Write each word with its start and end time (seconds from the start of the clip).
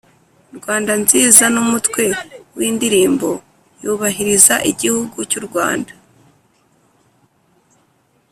rwanda 0.57 0.91
nziza: 1.01 1.43
ni 1.53 1.59
umutwe 1.65 2.03
w’indirimbo 2.57 3.29
yubahiriza 3.83 4.55
igihugu 4.71 5.17
cy’u 5.29 5.41
rwanda 5.47 5.93